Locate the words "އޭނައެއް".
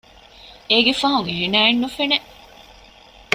1.35-1.79